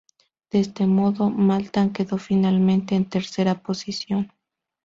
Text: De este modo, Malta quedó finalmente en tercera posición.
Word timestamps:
De 0.49 0.57
este 0.59 0.87
modo, 0.87 1.29
Malta 1.29 1.91
quedó 1.93 2.17
finalmente 2.17 2.95
en 2.95 3.05
tercera 3.07 3.61
posición. 3.61 4.31